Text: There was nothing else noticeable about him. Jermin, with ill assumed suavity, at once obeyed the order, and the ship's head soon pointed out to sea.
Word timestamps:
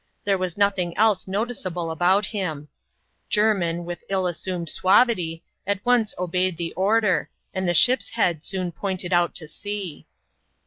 There 0.23 0.39
was 0.39 0.57
nothing 0.57 0.97
else 0.97 1.27
noticeable 1.27 1.91
about 1.91 2.25
him. 2.25 2.69
Jermin, 3.29 3.85
with 3.85 4.03
ill 4.09 4.25
assumed 4.25 4.67
suavity, 4.67 5.43
at 5.67 5.85
once 5.85 6.15
obeyed 6.17 6.57
the 6.57 6.73
order, 6.73 7.29
and 7.53 7.69
the 7.69 7.75
ship's 7.75 8.09
head 8.09 8.43
soon 8.43 8.71
pointed 8.71 9.13
out 9.13 9.35
to 9.35 9.47
sea. 9.47 10.07